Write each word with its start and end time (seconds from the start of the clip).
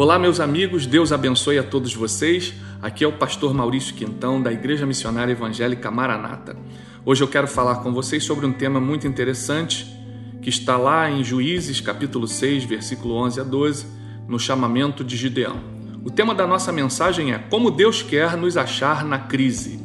Olá, 0.00 0.18
meus 0.18 0.40
amigos, 0.40 0.86
Deus 0.86 1.12
abençoe 1.12 1.58
a 1.58 1.62
todos 1.62 1.94
vocês. 1.94 2.54
Aqui 2.80 3.04
é 3.04 3.06
o 3.06 3.12
pastor 3.12 3.52
Maurício 3.52 3.94
Quintão, 3.94 4.40
da 4.40 4.50
Igreja 4.50 4.86
Missionária 4.86 5.32
Evangélica 5.32 5.90
Maranata. 5.90 6.56
Hoje 7.04 7.22
eu 7.22 7.28
quero 7.28 7.46
falar 7.46 7.82
com 7.82 7.92
vocês 7.92 8.24
sobre 8.24 8.46
um 8.46 8.52
tema 8.54 8.80
muito 8.80 9.06
interessante 9.06 9.86
que 10.40 10.48
está 10.48 10.78
lá 10.78 11.10
em 11.10 11.22
Juízes, 11.22 11.82
capítulo 11.82 12.26
6, 12.26 12.64
versículo 12.64 13.14
11 13.14 13.40
a 13.40 13.44
12, 13.44 13.86
no 14.26 14.38
chamamento 14.38 15.04
de 15.04 15.18
Gideão. 15.18 15.60
O 16.02 16.10
tema 16.10 16.34
da 16.34 16.46
nossa 16.46 16.72
mensagem 16.72 17.34
é 17.34 17.38
Como 17.38 17.70
Deus 17.70 18.02
quer 18.02 18.38
nos 18.38 18.56
achar 18.56 19.04
na 19.04 19.18
crise. 19.18 19.78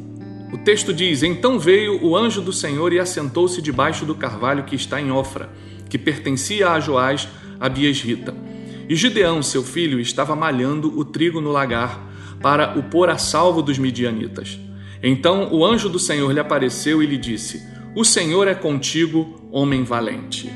O 0.50 0.56
texto 0.56 0.94
diz: 0.94 1.22
Então 1.22 1.58
veio 1.58 2.02
o 2.02 2.16
anjo 2.16 2.40
do 2.40 2.54
Senhor 2.54 2.90
e 2.90 2.98
assentou-se 2.98 3.60
debaixo 3.60 4.06
do 4.06 4.14
carvalho 4.14 4.64
que 4.64 4.76
está 4.76 4.98
em 4.98 5.12
Ofra, 5.12 5.50
que 5.90 5.98
pertencia 5.98 6.70
a 6.70 6.80
Joás, 6.80 7.28
a 7.60 7.68
Biesrita. 7.68 8.45
E 8.88 8.94
Gideão, 8.94 9.42
seu 9.42 9.64
filho, 9.64 9.98
estava 9.98 10.36
malhando 10.36 10.96
o 10.96 11.04
trigo 11.04 11.40
no 11.40 11.50
lagar 11.50 12.00
para 12.40 12.78
o 12.78 12.84
pôr 12.84 13.10
a 13.10 13.18
salvo 13.18 13.60
dos 13.60 13.78
midianitas. 13.78 14.58
Então 15.02 15.52
o 15.52 15.64
anjo 15.64 15.88
do 15.88 15.98
Senhor 15.98 16.30
lhe 16.30 16.38
apareceu 16.38 17.02
e 17.02 17.06
lhe 17.06 17.18
disse: 17.18 17.62
O 17.94 18.04
Senhor 18.04 18.46
é 18.46 18.54
contigo, 18.54 19.48
homem 19.50 19.82
valente. 19.82 20.50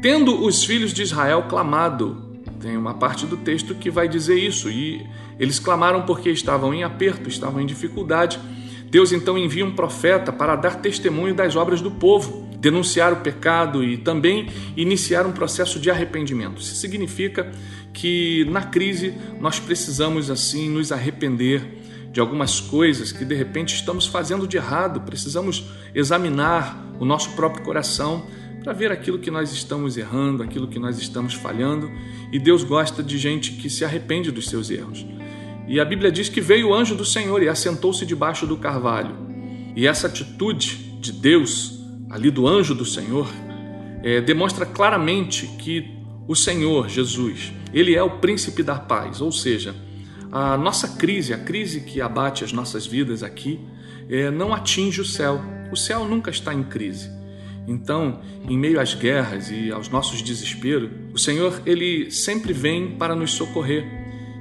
Tendo 0.00 0.44
os 0.44 0.64
filhos 0.64 0.94
de 0.94 1.02
Israel 1.02 1.44
clamado, 1.48 2.40
tem 2.60 2.76
uma 2.76 2.94
parte 2.94 3.26
do 3.26 3.36
texto 3.36 3.74
que 3.74 3.90
vai 3.90 4.08
dizer 4.08 4.38
isso, 4.38 4.70
e 4.70 5.06
eles 5.38 5.58
clamaram 5.58 6.02
porque 6.02 6.30
estavam 6.30 6.72
em 6.72 6.82
aperto, 6.82 7.28
estavam 7.28 7.60
em 7.60 7.66
dificuldade. 7.66 8.38
Deus 8.86 9.12
então 9.12 9.36
envia 9.38 9.64
um 9.64 9.74
profeta 9.74 10.32
para 10.32 10.56
dar 10.56 10.76
testemunho 10.76 11.34
das 11.34 11.56
obras 11.56 11.80
do 11.80 11.90
povo 11.90 12.49
denunciar 12.60 13.12
o 13.12 13.16
pecado 13.16 13.82
e 13.82 13.96
também 13.96 14.48
iniciar 14.76 15.26
um 15.26 15.32
processo 15.32 15.80
de 15.80 15.90
arrependimento. 15.90 16.60
Isso 16.60 16.74
significa 16.74 17.50
que 17.92 18.46
na 18.50 18.62
crise 18.62 19.14
nós 19.40 19.58
precisamos 19.58 20.30
assim 20.30 20.68
nos 20.68 20.92
arrepender 20.92 21.78
de 22.12 22.20
algumas 22.20 22.60
coisas 22.60 23.12
que 23.12 23.24
de 23.24 23.34
repente 23.34 23.74
estamos 23.74 24.06
fazendo 24.06 24.46
de 24.46 24.56
errado, 24.56 25.00
precisamos 25.02 25.64
examinar 25.94 26.94
o 26.98 27.04
nosso 27.04 27.30
próprio 27.30 27.64
coração 27.64 28.26
para 28.62 28.72
ver 28.74 28.92
aquilo 28.92 29.18
que 29.18 29.30
nós 29.30 29.52
estamos 29.52 29.96
errando, 29.96 30.42
aquilo 30.42 30.68
que 30.68 30.78
nós 30.78 30.98
estamos 30.98 31.32
falhando, 31.32 31.90
e 32.30 32.38
Deus 32.38 32.62
gosta 32.62 33.02
de 33.02 33.16
gente 33.16 33.52
que 33.52 33.70
se 33.70 33.84
arrepende 33.84 34.30
dos 34.30 34.48
seus 34.48 34.70
erros. 34.70 35.06
E 35.66 35.80
a 35.80 35.84
Bíblia 35.84 36.12
diz 36.12 36.28
que 36.28 36.40
veio 36.40 36.68
o 36.68 36.74
anjo 36.74 36.94
do 36.94 37.04
Senhor 37.04 37.42
e 37.42 37.48
assentou-se 37.48 38.04
debaixo 38.04 38.46
do 38.46 38.56
carvalho. 38.56 39.16
E 39.74 39.86
essa 39.86 40.08
atitude 40.08 40.76
de 41.00 41.12
Deus 41.12 41.79
ali 42.10 42.30
do 42.30 42.46
anjo 42.46 42.74
do 42.74 42.84
Senhor, 42.84 43.28
é, 44.02 44.20
demonstra 44.20 44.66
claramente 44.66 45.46
que 45.58 45.98
o 46.26 46.34
Senhor 46.34 46.88
Jesus, 46.88 47.52
ele 47.72 47.94
é 47.94 48.02
o 48.02 48.18
príncipe 48.18 48.62
da 48.62 48.74
paz, 48.74 49.20
ou 49.20 49.30
seja, 49.30 49.74
a 50.32 50.56
nossa 50.56 50.96
crise, 50.96 51.32
a 51.32 51.38
crise 51.38 51.80
que 51.80 52.00
abate 52.00 52.44
as 52.44 52.52
nossas 52.52 52.86
vidas 52.86 53.22
aqui, 53.22 53.60
é, 54.08 54.30
não 54.30 54.54
atinge 54.54 55.00
o 55.00 55.04
céu. 55.04 55.40
O 55.72 55.76
céu 55.76 56.04
nunca 56.04 56.30
está 56.30 56.52
em 56.54 56.62
crise. 56.62 57.10
Então, 57.66 58.20
em 58.48 58.58
meio 58.58 58.80
às 58.80 58.94
guerras 58.94 59.50
e 59.50 59.70
aos 59.70 59.88
nossos 59.88 60.22
desesperos, 60.22 60.90
o 61.12 61.18
Senhor 61.18 61.62
ele 61.66 62.10
sempre 62.10 62.52
vem 62.52 62.96
para 62.96 63.14
nos 63.14 63.32
socorrer. 63.32 63.84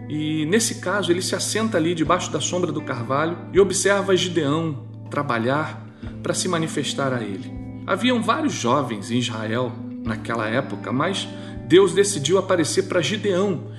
E 0.08 0.45
nesse 0.45 0.76
caso, 0.76 1.11
ele 1.11 1.22
se 1.22 1.36
assenta 1.36 1.78
ali 1.78 1.94
debaixo 1.94 2.31
da 2.31 2.39
sombra 2.39 2.72
do 2.72 2.81
carvalho 2.81 3.38
e 3.54 3.59
observa 3.59 4.16
Gideão 4.16 4.88
trabalhar 5.09 5.88
para 6.23 6.33
se 6.33 6.48
manifestar 6.48 7.14
a 7.14 7.22
ele. 7.22 7.59
Haviam 7.90 8.22
vários 8.22 8.54
jovens 8.54 9.09
em 9.09 9.18
Israel 9.18 9.72
naquela 10.06 10.48
época, 10.48 10.92
mas 10.92 11.28
Deus 11.66 11.92
decidiu 11.92 12.38
aparecer 12.38 12.84
para 12.84 13.02
Gideão. 13.02 13.72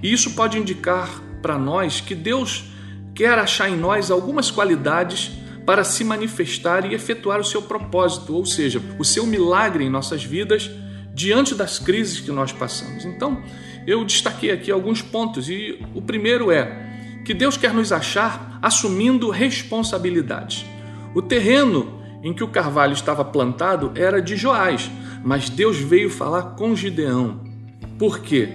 E 0.00 0.12
isso 0.12 0.36
pode 0.36 0.56
indicar 0.56 1.20
para 1.42 1.58
nós 1.58 2.00
que 2.00 2.14
Deus 2.14 2.66
quer 3.12 3.36
achar 3.36 3.68
em 3.68 3.76
nós 3.76 4.08
algumas 4.08 4.52
qualidades 4.52 5.32
para 5.66 5.82
se 5.82 6.04
manifestar 6.04 6.88
e 6.88 6.94
efetuar 6.94 7.40
o 7.40 7.44
seu 7.44 7.60
propósito, 7.60 8.36
ou 8.36 8.46
seja, 8.46 8.80
o 9.00 9.04
seu 9.04 9.26
milagre 9.26 9.82
em 9.82 9.90
nossas 9.90 10.22
vidas 10.22 10.70
diante 11.12 11.52
das 11.52 11.80
crises 11.80 12.20
que 12.20 12.30
nós 12.30 12.52
passamos. 12.52 13.04
Então, 13.04 13.42
eu 13.84 14.04
destaquei 14.04 14.52
aqui 14.52 14.70
alguns 14.70 15.02
pontos 15.02 15.50
e 15.50 15.84
o 15.92 16.00
primeiro 16.00 16.52
é 16.52 17.20
que 17.24 17.34
Deus 17.34 17.56
quer 17.56 17.74
nos 17.74 17.90
achar 17.90 18.60
assumindo 18.62 19.28
responsabilidades. 19.28 20.64
O 21.16 21.20
terreno 21.20 21.95
em 22.26 22.32
que 22.32 22.42
o 22.42 22.48
carvalho 22.48 22.92
estava 22.92 23.24
plantado 23.24 23.92
era 23.94 24.20
de 24.20 24.34
Joás, 24.34 24.90
mas 25.22 25.48
Deus 25.48 25.76
veio 25.78 26.10
falar 26.10 26.56
com 26.56 26.74
Gideão. 26.74 27.40
Por 27.96 28.18
quê? 28.18 28.48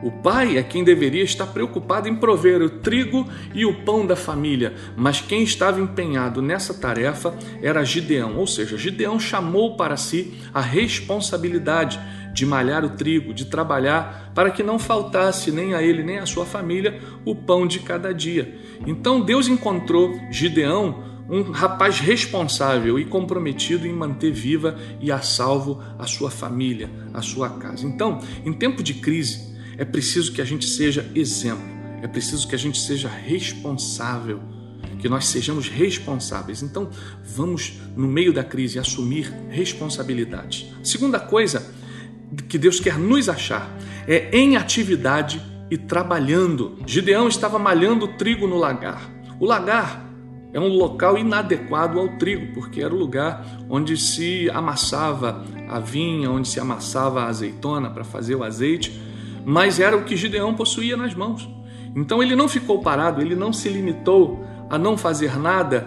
O 0.00 0.12
pai 0.12 0.56
é 0.56 0.62
quem 0.62 0.84
deveria 0.84 1.24
estar 1.24 1.46
preocupado 1.46 2.08
em 2.08 2.14
prover 2.14 2.62
o 2.62 2.70
trigo 2.70 3.26
e 3.52 3.66
o 3.66 3.82
pão 3.82 4.06
da 4.06 4.14
família, 4.14 4.74
mas 4.96 5.20
quem 5.20 5.42
estava 5.42 5.80
empenhado 5.80 6.40
nessa 6.40 6.72
tarefa 6.72 7.34
era 7.60 7.82
Gideão, 7.82 8.36
ou 8.36 8.46
seja, 8.46 8.78
Gideão 8.78 9.18
chamou 9.18 9.76
para 9.76 9.96
si 9.96 10.34
a 10.54 10.60
responsabilidade 10.60 11.98
de 12.32 12.46
malhar 12.46 12.84
o 12.84 12.90
trigo, 12.90 13.34
de 13.34 13.46
trabalhar 13.46 14.30
para 14.36 14.52
que 14.52 14.62
não 14.62 14.78
faltasse 14.78 15.50
nem 15.50 15.74
a 15.74 15.82
ele 15.82 16.04
nem 16.04 16.18
à 16.18 16.26
sua 16.26 16.46
família 16.46 17.00
o 17.24 17.34
pão 17.34 17.66
de 17.66 17.80
cada 17.80 18.14
dia. 18.14 18.56
Então 18.86 19.20
Deus 19.20 19.48
encontrou 19.48 20.14
Gideão 20.30 21.15
um 21.28 21.50
rapaz 21.50 21.98
responsável 21.98 22.98
e 22.98 23.04
comprometido 23.04 23.86
em 23.86 23.92
manter 23.92 24.32
viva 24.32 24.78
e 25.00 25.10
a 25.10 25.20
salvo 25.20 25.82
a 25.98 26.06
sua 26.06 26.30
família, 26.30 26.90
a 27.12 27.22
sua 27.22 27.50
casa. 27.50 27.86
Então, 27.86 28.20
em 28.44 28.52
tempo 28.52 28.82
de 28.82 28.94
crise, 28.94 29.54
é 29.76 29.84
preciso 29.84 30.32
que 30.32 30.40
a 30.40 30.44
gente 30.44 30.66
seja 30.66 31.10
exemplo, 31.14 31.66
é 32.02 32.06
preciso 32.06 32.46
que 32.48 32.54
a 32.54 32.58
gente 32.58 32.78
seja 32.78 33.08
responsável, 33.08 34.40
que 34.98 35.08
nós 35.08 35.26
sejamos 35.26 35.68
responsáveis. 35.68 36.62
Então, 36.62 36.88
vamos, 37.24 37.74
no 37.96 38.08
meio 38.08 38.32
da 38.32 38.42
crise, 38.42 38.78
assumir 38.78 39.32
responsabilidades. 39.50 40.66
Segunda 40.82 41.20
coisa 41.20 41.74
que 42.48 42.58
Deus 42.58 42.80
quer 42.80 42.98
nos 42.98 43.28
achar 43.28 43.76
é 44.06 44.36
em 44.36 44.56
atividade 44.56 45.40
e 45.70 45.76
trabalhando. 45.76 46.78
Gideão 46.86 47.28
estava 47.28 47.58
malhando 47.58 48.08
trigo 48.08 48.46
no 48.46 48.56
lagar. 48.56 49.10
O 49.38 49.44
lagar 49.44 50.05
é 50.56 50.60
um 50.60 50.68
local 50.68 51.18
inadequado 51.18 52.00
ao 52.00 52.16
trigo, 52.16 52.54
porque 52.54 52.80
era 52.80 52.94
o 52.94 52.96
lugar 52.96 53.44
onde 53.68 53.94
se 53.94 54.48
amassava 54.48 55.44
a 55.68 55.78
vinha, 55.78 56.30
onde 56.30 56.48
se 56.48 56.58
amassava 56.58 57.20
a 57.20 57.26
azeitona 57.26 57.90
para 57.90 58.04
fazer 58.04 58.36
o 58.36 58.42
azeite, 58.42 58.98
mas 59.44 59.78
era 59.78 59.94
o 59.94 60.04
que 60.04 60.16
Gideão 60.16 60.54
possuía 60.54 60.96
nas 60.96 61.14
mãos. 61.14 61.46
Então 61.94 62.22
ele 62.22 62.34
não 62.34 62.48
ficou 62.48 62.80
parado, 62.80 63.20
ele 63.20 63.34
não 63.34 63.52
se 63.52 63.68
limitou 63.68 64.46
a 64.70 64.78
não 64.78 64.96
fazer 64.96 65.38
nada 65.38 65.86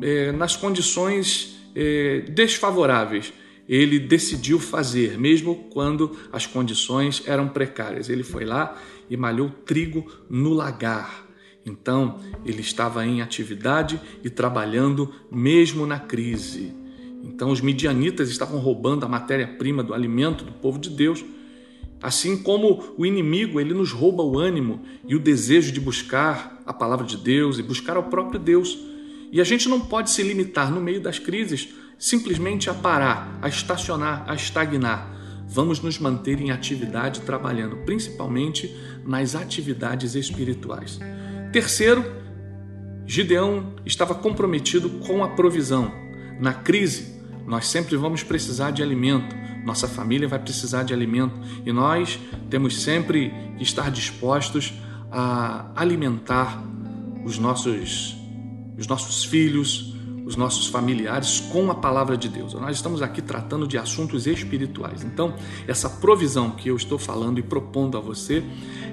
é, 0.00 0.30
nas 0.30 0.54
condições 0.54 1.60
é, 1.74 2.20
desfavoráveis. 2.30 3.32
Ele 3.68 3.98
decidiu 3.98 4.60
fazer, 4.60 5.18
mesmo 5.18 5.66
quando 5.72 6.16
as 6.32 6.46
condições 6.46 7.24
eram 7.26 7.48
precárias. 7.48 8.08
Ele 8.08 8.22
foi 8.22 8.44
lá 8.44 8.76
e 9.10 9.16
malhou 9.16 9.50
trigo 9.50 10.06
no 10.30 10.52
lagar 10.52 11.25
então, 11.66 12.20
ele 12.44 12.60
estava 12.60 13.04
em 13.04 13.20
atividade 13.20 14.00
e 14.22 14.30
trabalhando 14.30 15.12
mesmo 15.30 15.84
na 15.84 15.98
crise. 15.98 16.72
Então, 17.24 17.50
os 17.50 17.60
midianitas 17.60 18.30
estavam 18.30 18.60
roubando 18.60 19.04
a 19.04 19.08
matéria-prima 19.08 19.82
do 19.82 19.92
alimento 19.92 20.44
do 20.44 20.52
povo 20.52 20.78
de 20.78 20.88
Deus. 20.88 21.24
Assim 22.00 22.40
como 22.40 22.94
o 22.96 23.04
inimigo, 23.04 23.60
ele 23.60 23.74
nos 23.74 23.90
rouba 23.90 24.22
o 24.22 24.38
ânimo 24.38 24.82
e 25.08 25.16
o 25.16 25.18
desejo 25.18 25.72
de 25.72 25.80
buscar 25.80 26.62
a 26.64 26.72
palavra 26.72 27.04
de 27.04 27.16
Deus 27.16 27.58
e 27.58 27.64
buscar 27.64 27.96
ao 27.96 28.04
próprio 28.04 28.38
Deus. 28.38 28.78
E 29.32 29.40
a 29.40 29.44
gente 29.44 29.68
não 29.68 29.80
pode 29.80 30.10
se 30.10 30.22
limitar 30.22 30.70
no 30.70 30.80
meio 30.80 31.00
das 31.00 31.18
crises 31.18 31.68
simplesmente 31.98 32.70
a 32.70 32.74
parar, 32.74 33.38
a 33.42 33.48
estacionar, 33.48 34.24
a 34.28 34.34
estagnar. 34.34 35.16
Vamos 35.48 35.80
nos 35.80 35.98
manter 35.98 36.40
em 36.40 36.50
atividade 36.50 37.22
trabalhando, 37.22 37.78
principalmente 37.78 38.72
nas 39.04 39.34
atividades 39.34 40.14
espirituais. 40.14 41.00
Terceiro, 41.52 42.04
Gideão 43.06 43.76
estava 43.84 44.14
comprometido 44.14 44.90
com 45.06 45.22
a 45.22 45.28
provisão. 45.28 45.92
Na 46.40 46.52
crise, 46.52 47.20
nós 47.46 47.68
sempre 47.68 47.96
vamos 47.96 48.22
precisar 48.22 48.72
de 48.72 48.82
alimento, 48.82 49.34
nossa 49.64 49.88
família 49.88 50.28
vai 50.28 50.38
precisar 50.38 50.82
de 50.82 50.92
alimento 50.92 51.34
e 51.64 51.72
nós 51.72 52.18
temos 52.50 52.82
sempre 52.82 53.32
que 53.56 53.62
estar 53.62 53.90
dispostos 53.90 54.74
a 55.10 55.70
alimentar 55.74 56.62
os 57.24 57.38
nossos, 57.38 58.16
os 58.78 58.86
nossos 58.86 59.24
filhos, 59.24 59.95
os 60.26 60.34
nossos 60.34 60.66
familiares 60.66 61.38
com 61.38 61.70
a 61.70 61.74
palavra 61.74 62.16
de 62.16 62.28
Deus. 62.28 62.52
Nós 62.54 62.74
estamos 62.74 63.00
aqui 63.00 63.22
tratando 63.22 63.66
de 63.66 63.78
assuntos 63.78 64.26
espirituais. 64.26 65.04
Então, 65.04 65.36
essa 65.68 65.88
provisão 65.88 66.50
que 66.50 66.68
eu 66.68 66.74
estou 66.74 66.98
falando 66.98 67.38
e 67.38 67.42
propondo 67.42 67.96
a 67.96 68.00
você 68.00 68.42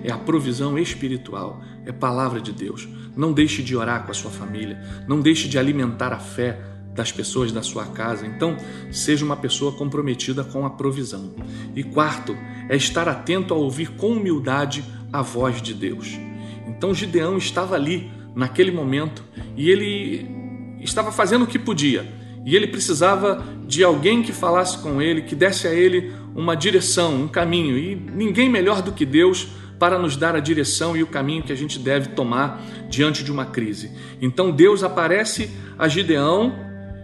é 0.03 0.11
a 0.11 0.17
provisão 0.17 0.77
espiritual, 0.77 1.59
é 1.85 1.91
palavra 1.91 2.39
de 2.39 2.51
Deus. 2.51 2.87
Não 3.17 3.33
deixe 3.33 3.63
de 3.63 3.75
orar 3.75 4.05
com 4.05 4.11
a 4.11 4.13
sua 4.13 4.29
família, 4.29 4.79
não 5.07 5.19
deixe 5.19 5.49
de 5.49 5.57
alimentar 5.57 6.13
a 6.13 6.19
fé 6.19 6.61
das 6.93 7.11
pessoas 7.11 7.51
da 7.51 7.63
sua 7.63 7.85
casa. 7.87 8.27
Então, 8.27 8.55
seja 8.91 9.25
uma 9.25 9.35
pessoa 9.35 9.71
comprometida 9.71 10.43
com 10.43 10.67
a 10.67 10.69
provisão. 10.69 11.33
E 11.75 11.83
quarto, 11.83 12.37
é 12.69 12.75
estar 12.75 13.09
atento 13.09 13.55
a 13.55 13.57
ouvir 13.57 13.89
com 13.95 14.11
humildade 14.11 14.85
a 15.11 15.23
voz 15.23 15.61
de 15.61 15.73
Deus. 15.73 16.19
Então 16.67 16.93
Gideão 16.93 17.37
estava 17.37 17.75
ali 17.75 18.11
naquele 18.35 18.71
momento 18.71 19.23
e 19.55 19.69
ele 19.69 20.42
estava 20.89 21.11
fazendo 21.11 21.43
o 21.43 21.47
que 21.47 21.59
podia. 21.59 22.05
E 22.45 22.55
ele 22.55 22.67
precisava 22.67 23.43
de 23.65 23.83
alguém 23.83 24.21
que 24.21 24.33
falasse 24.33 24.77
com 24.79 25.01
ele, 25.01 25.21
que 25.21 25.35
desse 25.35 25.67
a 25.67 25.73
ele 25.73 26.13
uma 26.35 26.55
direção, 26.55 27.15
um 27.15 27.27
caminho. 27.27 27.77
E 27.77 27.95
ninguém 27.95 28.49
melhor 28.49 28.81
do 28.81 28.91
que 28.91 29.05
Deus 29.05 29.47
para 29.79 29.97
nos 29.97 30.15
dar 30.15 30.35
a 30.35 30.39
direção 30.39 30.95
e 30.95 31.03
o 31.03 31.07
caminho 31.07 31.43
que 31.43 31.51
a 31.51 31.55
gente 31.55 31.79
deve 31.79 32.09
tomar 32.09 32.61
diante 32.89 33.23
de 33.23 33.31
uma 33.31 33.45
crise. 33.45 33.91
Então 34.21 34.51
Deus 34.51 34.83
aparece 34.83 35.49
a 35.77 35.87
Gideão 35.87 36.53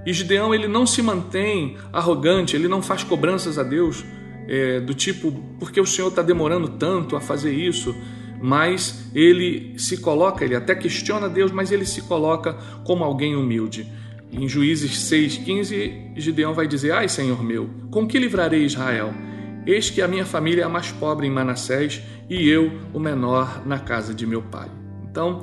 e 0.05 0.13
Gideão 0.13 0.53
ele 0.53 0.67
não 0.67 0.85
se 0.85 1.01
mantém 1.01 1.77
arrogante, 1.91 2.55
ele 2.55 2.67
não 2.67 2.81
faz 2.81 3.03
cobranças 3.03 3.57
a 3.57 3.63
Deus 3.63 4.03
é, 4.47 4.79
do 4.79 4.93
tipo, 4.93 5.31
porque 5.59 5.79
o 5.79 5.85
Senhor 5.85 6.07
está 6.07 6.21
demorando 6.21 6.69
tanto 6.69 7.15
a 7.15 7.21
fazer 7.21 7.53
isso? 7.53 7.93
Mas 8.41 9.09
ele 9.13 9.77
se 9.77 9.97
coloca, 9.97 10.45
ele 10.45 10.55
até 10.55 10.73
questiona 10.73 11.27
Deus, 11.27 11.51
mas 11.51 11.71
ele 11.71 11.85
se 11.85 12.01
coloca 12.03 12.53
como 12.85 13.03
alguém 13.03 13.35
humilde. 13.35 13.87
Em 14.31 14.47
Juízes 14.47 14.91
6,15, 15.11 16.13
Gideão 16.15 16.53
vai 16.53 16.67
dizer: 16.67 16.91
Ai, 16.91 17.09
Senhor 17.09 17.43
meu, 17.43 17.69
com 17.91 18.07
que 18.07 18.19
livrarei 18.19 18.63
Israel? 18.63 19.13
Eis 19.65 19.89
que 19.89 20.01
a 20.01 20.07
minha 20.07 20.25
família 20.25 20.63
é 20.63 20.65
a 20.65 20.69
mais 20.69 20.91
pobre 20.91 21.27
em 21.27 21.31
Manassés 21.31 22.01
e 22.29 22.47
eu 22.47 22.71
o 22.93 22.99
menor 22.99 23.65
na 23.65 23.79
casa 23.79 24.13
de 24.13 24.25
meu 24.25 24.41
pai. 24.41 24.69
Então, 25.09 25.41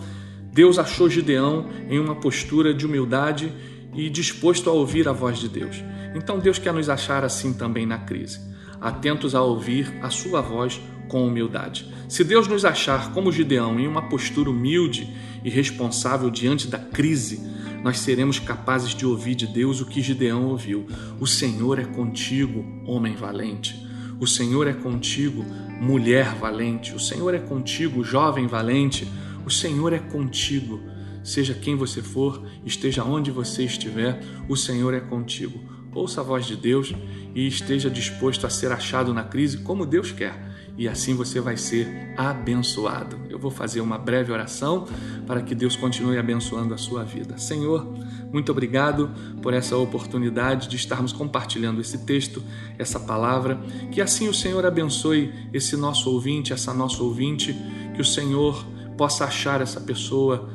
Deus 0.52 0.78
achou 0.78 1.10
Gideão 1.10 1.66
em 1.88 1.98
uma 1.98 2.14
postura 2.14 2.72
de 2.72 2.86
humildade 2.86 3.52
e 3.94 4.08
disposto 4.08 4.70
a 4.70 4.72
ouvir 4.72 5.08
a 5.08 5.12
voz 5.12 5.38
de 5.38 5.48
Deus. 5.48 5.84
Então, 6.14 6.38
Deus 6.38 6.58
quer 6.58 6.72
nos 6.72 6.88
achar 6.88 7.24
assim 7.24 7.52
também 7.52 7.84
na 7.84 7.98
crise 7.98 8.40
atentos 8.80 9.34
a 9.34 9.42
ouvir 9.42 9.92
a 10.02 10.10
sua 10.10 10.40
voz 10.40 10.80
com 11.08 11.26
humildade. 11.26 11.86
Se 12.08 12.22
Deus 12.22 12.46
nos 12.46 12.64
achar 12.64 13.12
como 13.12 13.32
Gideão 13.32 13.78
em 13.78 13.86
uma 13.86 14.08
postura 14.08 14.50
humilde 14.50 15.08
e 15.44 15.50
responsável 15.50 16.30
diante 16.30 16.68
da 16.68 16.78
crise, 16.78 17.40
nós 17.82 17.98
seremos 17.98 18.38
capazes 18.38 18.94
de 18.94 19.06
ouvir 19.06 19.34
de 19.34 19.46
Deus 19.46 19.80
o 19.80 19.86
que 19.86 20.02
Gideão 20.02 20.46
ouviu. 20.46 20.86
O 21.20 21.26
Senhor 21.26 21.78
é 21.78 21.84
contigo, 21.84 22.64
homem 22.86 23.14
valente. 23.14 23.86
O 24.18 24.26
Senhor 24.26 24.66
é 24.66 24.72
contigo, 24.72 25.44
mulher 25.80 26.34
valente. 26.34 26.94
O 26.94 27.00
Senhor 27.00 27.34
é 27.34 27.38
contigo, 27.38 28.02
jovem 28.02 28.46
valente. 28.46 29.06
O 29.44 29.50
Senhor 29.50 29.92
é 29.92 29.98
contigo. 29.98 30.80
Seja 31.22 31.54
quem 31.54 31.76
você 31.76 32.00
for, 32.00 32.46
esteja 32.64 33.04
onde 33.04 33.30
você 33.30 33.64
estiver, 33.64 34.20
o 34.48 34.56
Senhor 34.56 34.94
é 34.94 35.00
contigo 35.00 35.76
ouça 35.96 36.20
a 36.20 36.24
voz 36.24 36.46
de 36.46 36.56
Deus 36.56 36.92
e 37.34 37.46
esteja 37.46 37.90
disposto 37.90 38.46
a 38.46 38.50
ser 38.50 38.70
achado 38.70 39.14
na 39.14 39.24
crise 39.24 39.58
como 39.58 39.86
Deus 39.86 40.12
quer. 40.12 40.34
E 40.76 40.86
assim 40.88 41.14
você 41.14 41.40
vai 41.40 41.56
ser 41.56 42.12
abençoado. 42.16 43.18
Eu 43.30 43.38
vou 43.38 43.50
fazer 43.50 43.80
uma 43.80 43.96
breve 43.96 44.30
oração 44.30 44.86
para 45.26 45.40
que 45.40 45.54
Deus 45.54 45.74
continue 45.74 46.18
abençoando 46.18 46.74
a 46.74 46.78
sua 46.78 47.02
vida. 47.02 47.38
Senhor, 47.38 47.86
muito 48.30 48.52
obrigado 48.52 49.10
por 49.40 49.54
essa 49.54 49.76
oportunidade 49.76 50.68
de 50.68 50.76
estarmos 50.76 51.12
compartilhando 51.12 51.80
esse 51.80 51.98
texto, 52.04 52.42
essa 52.78 53.00
palavra. 53.00 53.58
Que 53.90 54.00
assim 54.00 54.28
o 54.28 54.34
Senhor 54.34 54.66
abençoe 54.66 55.32
esse 55.52 55.76
nosso 55.76 56.10
ouvinte, 56.10 56.52
essa 56.52 56.74
nossa 56.74 57.02
ouvinte, 57.02 57.56
que 57.94 58.00
o 58.00 58.04
Senhor 58.04 58.66
possa 58.98 59.24
achar 59.24 59.60
essa 59.60 59.80
pessoa 59.80 60.50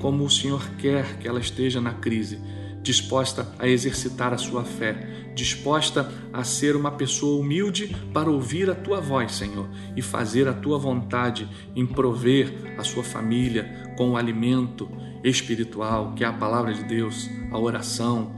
como 0.00 0.24
o 0.24 0.30
Senhor 0.30 0.62
quer 0.78 1.18
que 1.18 1.28
ela 1.28 1.40
esteja 1.40 1.80
na 1.80 1.92
crise 1.92 2.38
disposta 2.86 3.48
a 3.58 3.66
exercitar 3.66 4.32
a 4.32 4.38
sua 4.38 4.62
fé, 4.62 5.32
disposta 5.34 6.10
a 6.32 6.44
ser 6.44 6.76
uma 6.76 6.92
pessoa 6.92 7.40
humilde 7.40 7.94
para 8.14 8.30
ouvir 8.30 8.70
a 8.70 8.74
tua 8.76 9.00
voz, 9.00 9.32
Senhor, 9.32 9.68
e 9.96 10.00
fazer 10.00 10.46
a 10.46 10.52
tua 10.52 10.78
vontade 10.78 11.48
em 11.74 11.84
prover 11.84 12.74
a 12.78 12.84
sua 12.84 13.02
família 13.02 13.92
com 13.96 14.10
o 14.10 14.16
alimento 14.16 14.88
espiritual, 15.24 16.14
que 16.14 16.22
é 16.22 16.28
a 16.28 16.32
palavra 16.32 16.72
de 16.72 16.84
Deus, 16.84 17.28
a 17.50 17.58
oração, 17.58 18.36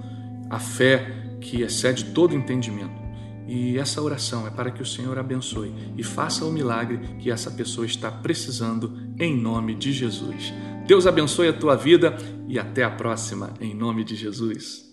a 0.49 0.59
fé 0.59 1.37
que 1.41 1.61
excede 1.61 2.07
todo 2.07 2.35
entendimento. 2.35 3.08
E 3.49 3.79
essa 3.79 4.03
oração 4.03 4.47
é 4.47 4.51
para 4.51 4.71
que 4.71 4.83
o 4.83 4.87
Senhor 4.87 5.19
abençoe 5.19 5.73
e 5.97 6.05
faça 6.05 6.45
o 6.45 6.53
milagre 6.53 7.17
que 7.19 7.31
essa 7.31 7.51
pessoa 7.51 7.87
está 7.87 8.11
precisando 8.11 8.95
em 9.19 9.35
nome 9.35 9.75
de 9.75 9.91
Jesus. 9.91 10.53
Deus 10.87 11.07
abençoe 11.07 11.49
a 11.49 11.53
tua 11.53 11.75
vida 11.75 12.17
e 12.47 12.59
até 12.59 12.85
a 12.85 12.91
próxima, 12.91 13.55
em 13.61 13.75
nome 13.75 14.05
de 14.05 14.15
Jesus. 14.15 14.88